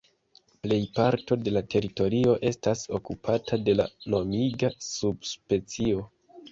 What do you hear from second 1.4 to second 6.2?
de la teritorio estas okupata de la nomiga subspecio.